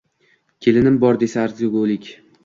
[0.65, 2.09] Kelinim bor, desa arzigulik.